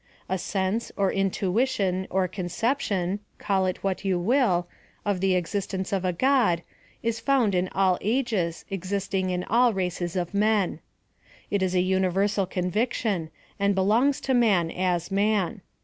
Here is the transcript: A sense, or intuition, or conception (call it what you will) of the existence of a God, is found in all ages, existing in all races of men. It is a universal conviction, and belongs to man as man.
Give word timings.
A 0.27 0.39
sense, 0.39 0.91
or 0.97 1.13
intuition, 1.13 2.07
or 2.09 2.27
conception 2.27 3.19
(call 3.37 3.67
it 3.67 3.83
what 3.83 4.03
you 4.03 4.17
will) 4.17 4.67
of 5.05 5.19
the 5.19 5.35
existence 5.35 5.93
of 5.93 6.03
a 6.03 6.11
God, 6.11 6.63
is 7.03 7.19
found 7.19 7.53
in 7.53 7.69
all 7.75 7.99
ages, 8.01 8.65
existing 8.71 9.29
in 9.29 9.43
all 9.43 9.73
races 9.73 10.15
of 10.15 10.33
men. 10.33 10.79
It 11.51 11.61
is 11.61 11.75
a 11.75 11.81
universal 11.81 12.47
conviction, 12.47 13.29
and 13.59 13.75
belongs 13.75 14.19
to 14.21 14.33
man 14.33 14.71
as 14.71 15.11
man. 15.11 15.61